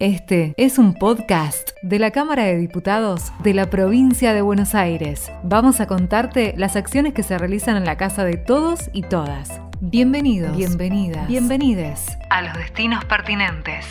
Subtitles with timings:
[0.00, 5.30] Este es un podcast de la Cámara de Diputados de la provincia de Buenos Aires.
[5.44, 9.60] Vamos a contarte las acciones que se realizan en la casa de todos y todas.
[9.80, 13.86] Bienvenidos, bienvenidas, bienvenides a los destinos pertinentes.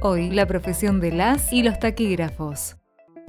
[0.00, 2.76] Hoy la profesión de las y los taquígrafos.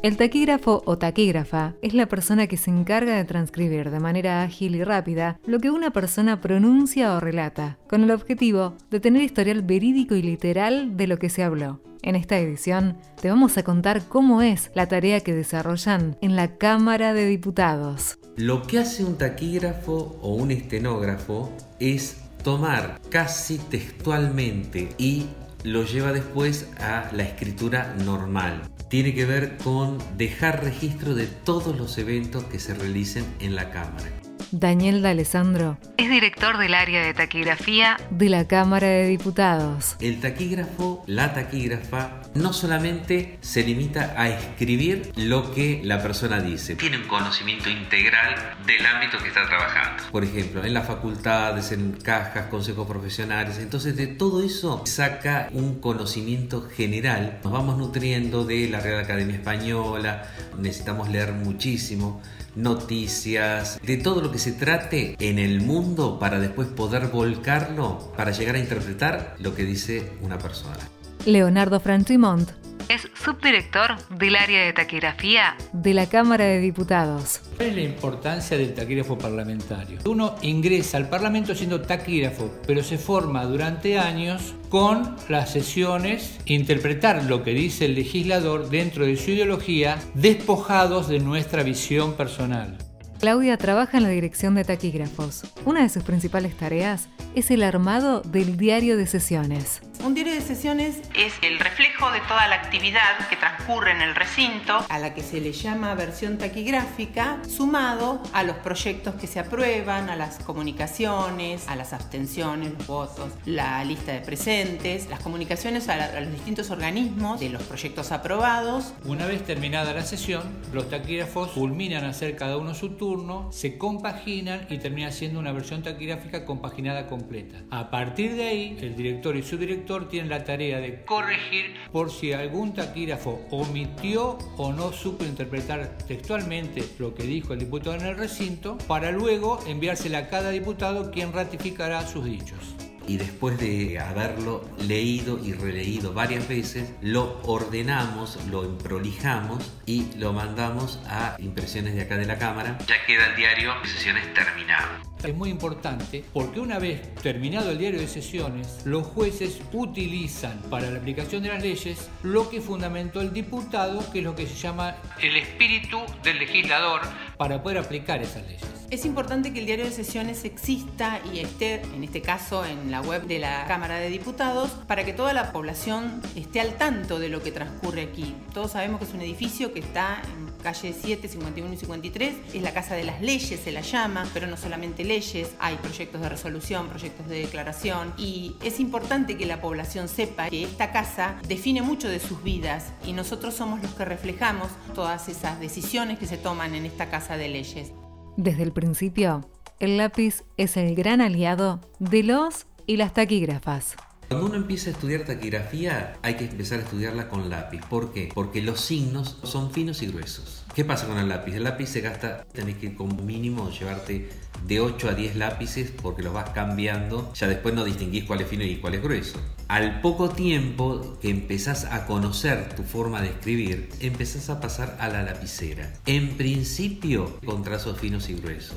[0.04, 4.75] El taquígrafo o taquígrafa es la persona que se encarga de transcribir de manera ágil
[4.75, 9.63] y rápida lo que una persona pronuncia o relata, con el objetivo de tener historial
[9.63, 11.81] verídico y literal de lo que se habló.
[12.04, 16.57] En esta edición te vamos a contar cómo es la tarea que desarrollan en la
[16.57, 18.20] Cámara de Diputados.
[18.35, 25.26] Lo que hace un taquígrafo o un estenógrafo es tomar casi textualmente y
[25.67, 28.62] lo lleva después a la escritura normal.
[28.89, 33.70] Tiene que ver con dejar registro de todos los eventos que se realicen en la
[33.70, 34.09] Cámara.
[34.51, 39.97] Daniel D'Alessandro es director del área de taquigrafía de la Cámara de Diputados.
[39.99, 46.76] El taquígrafo, la taquígrafa, no solamente se limita a escribir lo que la persona dice,
[46.76, 50.04] tiene un conocimiento integral del ámbito que está trabajando.
[50.12, 55.79] Por ejemplo, en las facultades, en cajas, consejos profesionales, entonces de todo eso saca un
[55.79, 57.39] conocimiento general.
[57.43, 60.23] Nos vamos nutriendo de la Real Academia Española,
[60.57, 62.21] necesitamos leer muchísimo
[62.57, 68.31] noticias, de todo lo que se trate en el mundo para después poder volcarlo para
[68.31, 70.78] llegar a interpretar lo que dice una persona.
[71.25, 72.50] Leonardo Franchimont
[72.90, 77.41] es subdirector del área de taquigrafía de la Cámara de Diputados.
[77.57, 80.00] ¿Cuál es la importancia del taquígrafo parlamentario?
[80.06, 87.24] Uno ingresa al Parlamento siendo taquígrafo, pero se forma durante años con las sesiones, interpretar
[87.25, 92.78] lo que dice el legislador dentro de su ideología, despojados de nuestra visión personal.
[93.19, 95.44] Claudia trabaja en la dirección de taquígrafos.
[95.66, 99.81] Una de sus principales tareas es el armado del diario de sesiones.
[100.08, 104.16] Un diario de sesiones es el reflejo de toda la actividad que transcurre en el
[104.16, 109.41] recinto, a la que se le llama versión taquigráfica, sumado a los proyectos que se
[109.41, 115.90] aprueban, a las comunicaciones, a las abstenciones, los votos, la lista de presentes, las comunicaciones
[115.90, 118.94] a, a los distintos organismos de los proyectos aprobados.
[119.03, 123.78] Una vez terminada la sesión, los taquígrafos culminan a hacer cada uno su turno, se
[123.78, 127.57] compaginan y termina siendo una versión taquigráfica compaginada completa.
[127.72, 132.12] A partir de ahí, el director y su director tiene la tarea de corregir por
[132.12, 138.06] si algún taquígrafo omitió o no supo interpretar textualmente lo que dijo el diputado en
[138.06, 144.00] el recinto, para luego enviársela a cada diputado quien ratificará sus dichos y después de
[144.00, 151.96] haberlo leído y releído varias veces, lo ordenamos, lo emprolijamos y lo mandamos a impresiones
[151.96, 152.78] de acá de la cámara.
[152.88, 155.07] Ya queda el diario de sesiones terminado.
[155.23, 160.91] Es muy importante porque una vez terminado el diario de sesiones, los jueces utilizan para
[160.91, 164.56] la aplicación de las leyes lo que fundamentó el diputado, que es lo que se
[164.56, 167.01] llama el espíritu del legislador,
[167.37, 168.61] para poder aplicar esas leyes.
[168.89, 173.01] Es importante que el diario de sesiones exista y esté, en este caso, en la
[173.01, 177.29] web de la Cámara de Diputados, para que toda la población esté al tanto de
[177.29, 178.35] lo que transcurre aquí.
[178.53, 182.62] Todos sabemos que es un edificio que está en calle 7, 51 y 53, es
[182.62, 186.29] la Casa de las Leyes, se la llama, pero no solamente leyes, hay proyectos de
[186.29, 191.81] resolución, proyectos de declaración, y es importante que la población sepa que esta casa define
[191.81, 196.38] mucho de sus vidas y nosotros somos los que reflejamos todas esas decisiones que se
[196.38, 197.91] toman en esta Casa de Leyes.
[198.35, 203.96] Desde el principio, el lápiz es el gran aliado de los y las taquígrafas.
[204.27, 207.79] Cuando uno empieza a estudiar taquigrafía, hay que empezar a estudiarla con lápiz.
[207.89, 208.29] ¿Por qué?
[208.33, 210.65] Porque los signos son finos y gruesos.
[210.75, 211.55] ¿Qué pasa con el lápiz?
[211.55, 214.29] El lápiz se gasta, tenés que como mínimo llevarte
[214.67, 217.31] de 8 a 10 lápices porque los vas cambiando.
[217.35, 219.39] Ya después no distinguís cuál es fino y cuál es grueso.
[219.69, 225.07] Al poco tiempo que empezás a conocer tu forma de escribir, empezás a pasar a
[225.07, 225.93] la lapicera.
[226.05, 228.75] En principio con trazos finos y gruesos.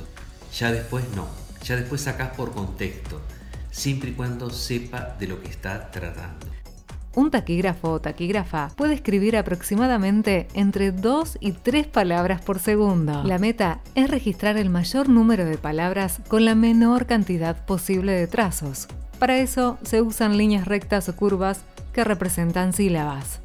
[0.56, 1.26] Ya después no.
[1.64, 3.20] Ya después sacás por contexto
[3.70, 6.46] siempre y cuando sepa de lo que está tratando.
[7.14, 13.24] Un taquígrafo o taquígrafa puede escribir aproximadamente entre 2 y 3 palabras por segundo.
[13.24, 18.28] La meta es registrar el mayor número de palabras con la menor cantidad posible de
[18.28, 18.86] trazos.
[19.18, 21.62] Para eso se usan líneas rectas o curvas
[21.92, 23.40] que representan sílabas.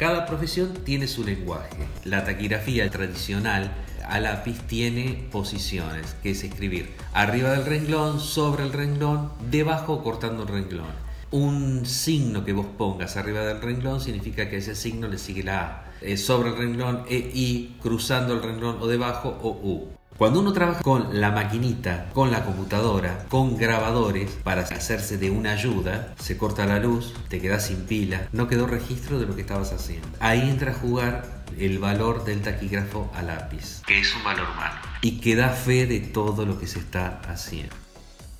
[0.00, 1.86] Cada profesión tiene su lenguaje.
[2.04, 3.70] La taquigrafía tradicional
[4.08, 10.44] a lápiz tiene posiciones, que es escribir arriba del renglón, sobre el renglón, debajo cortando
[10.44, 10.88] el renglón.
[11.30, 15.60] Un signo que vos pongas arriba del renglón significa que ese signo le sigue la
[15.60, 15.92] A.
[16.00, 19.99] Eh, sobre el renglón, E, I, cruzando el renglón o debajo o U.
[20.20, 25.52] Cuando uno trabaja con la maquinita, con la computadora, con grabadores para hacerse de una
[25.52, 29.40] ayuda, se corta la luz, te quedas sin pila, no quedó registro de lo que
[29.40, 30.06] estabas haciendo.
[30.20, 34.74] Ahí entra a jugar el valor del taquígrafo a lápiz, que es un valor humano
[35.00, 37.74] y que da fe de todo lo que se está haciendo.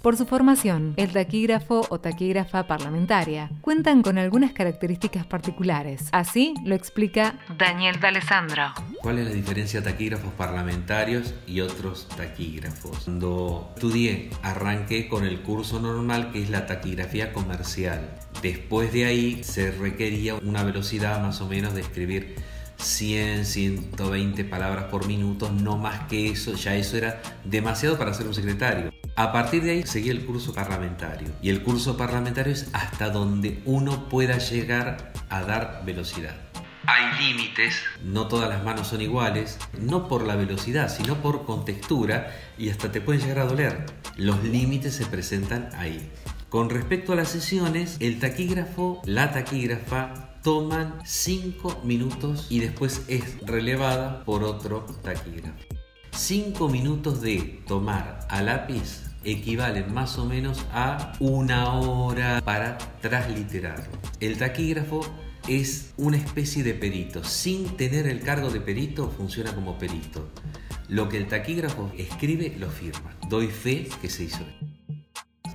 [0.02, 6.08] Por su formación, el taquígrafo o taquígrafa parlamentaria cuentan con algunas características particulares.
[6.12, 8.72] Así lo explica Daniel D'Alessandro.
[9.02, 13.04] ¿Cuál es la diferencia de taquígrafos parlamentarios y otros taquígrafos?
[13.04, 18.08] Cuando estudié, arranqué con el curso normal que es la taquigrafía comercial.
[18.40, 22.36] Después de ahí se requería una velocidad más o menos de escribir
[22.78, 28.26] 100, 120 palabras por minuto, no más que eso, ya eso era demasiado para ser
[28.26, 28.99] un secretario.
[29.20, 31.28] A partir de ahí seguí el curso parlamentario.
[31.42, 36.34] Y el curso parlamentario es hasta donde uno pueda llegar a dar velocidad.
[36.86, 42.34] Hay límites, no todas las manos son iguales, no por la velocidad, sino por contextura
[42.56, 43.84] y hasta te pueden llegar a doler.
[44.16, 46.10] Los límites se presentan ahí.
[46.48, 53.38] Con respecto a las sesiones, el taquígrafo, la taquígrafa, toman 5 minutos y después es
[53.42, 55.58] relevada por otro taquígrafo.
[56.12, 63.98] 5 minutos de tomar a lápiz equivalen más o menos a una hora para transliterarlo.
[64.20, 65.00] El taquígrafo
[65.48, 67.24] es una especie de perito.
[67.24, 70.28] Sin tener el cargo de perito, funciona como perito.
[70.88, 73.16] Lo que el taquígrafo escribe, lo firma.
[73.28, 74.44] Doy fe que se hizo.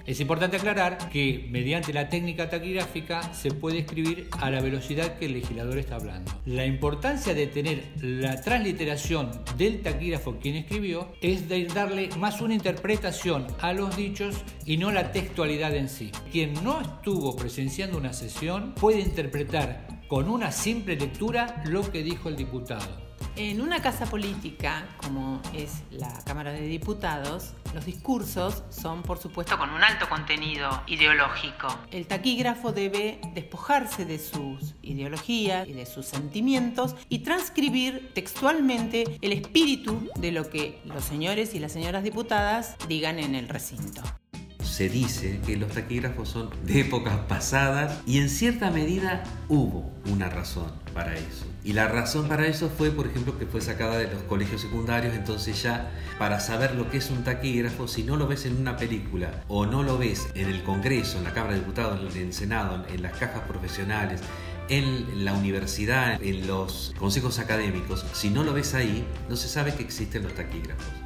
[0.05, 5.25] Es importante aclarar que mediante la técnica taquigráfica se puede escribir a la velocidad que
[5.25, 6.31] el legislador está hablando.
[6.45, 13.47] La importancia de tener la transliteración del taquígrafo quien escribió es darle más una interpretación
[13.59, 16.11] a los dichos y no la textualidad en sí.
[16.31, 22.29] Quien no estuvo presenciando una sesión puede interpretar con una simple lectura lo que dijo
[22.29, 23.05] el diputado.
[23.37, 29.57] En una casa política, como es la Cámara de Diputados, los discursos son, por supuesto,
[29.57, 31.67] con un alto contenido ideológico.
[31.91, 39.33] El taquígrafo debe despojarse de sus ideologías y de sus sentimientos y transcribir textualmente el
[39.33, 44.01] espíritu de lo que los señores y las señoras diputadas digan en el recinto
[44.75, 50.27] se dice que los taquígrafos son de épocas pasadas y en cierta medida hubo una
[50.29, 51.45] razón para eso.
[51.63, 55.15] Y la razón para eso fue, por ejemplo, que fue sacada de los colegios secundarios,
[55.15, 58.75] entonces ya para saber lo que es un taquígrafo, si no lo ves en una
[58.75, 62.33] película o no lo ves en el Congreso, en la Cámara de Diputados, en el
[62.33, 64.19] Senado, en las cajas profesionales,
[64.67, 69.73] en la universidad, en los consejos académicos, si no lo ves ahí, no se sabe
[69.73, 71.04] que existen los taquígrafos.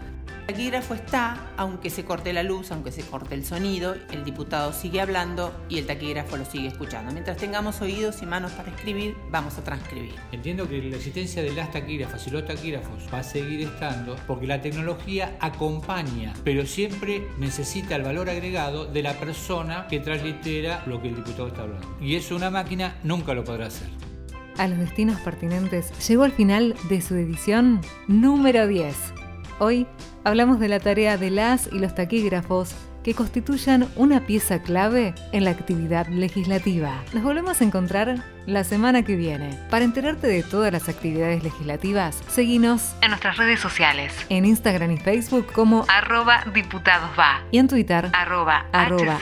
[0.49, 4.73] El taquígrafo está, aunque se corte la luz, aunque se corte el sonido, el diputado
[4.73, 7.11] sigue hablando y el taquígrafo lo sigue escuchando.
[7.11, 10.15] Mientras tengamos oídos y manos para escribir, vamos a transcribir.
[10.31, 14.47] Entiendo que la existencia de las taquígrafas y los taquígrafos va a seguir estando porque
[14.47, 20.99] la tecnología acompaña, pero siempre necesita el valor agregado de la persona que translitera lo
[20.99, 21.95] que el diputado está hablando.
[22.01, 23.87] Y eso una máquina nunca lo podrá hacer.
[24.57, 29.18] A los destinos pertinentes llegó al final de su edición número 10.
[29.59, 29.87] Hoy
[30.23, 32.73] hablamos de la tarea de las y los taquígrafos
[33.03, 36.93] que constituyan una pieza clave en la actividad legislativa.
[37.13, 39.57] Nos volvemos a encontrar la semana que viene.
[39.69, 44.13] Para enterarte de todas las actividades legislativas, seguinos en nuestras redes sociales.
[44.29, 49.19] En Instagram y Facebook como arroba diputadosva y en Twitter arroba, arroba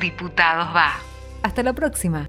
[0.00, 0.94] diputadosva.
[1.42, 2.28] Hasta la próxima.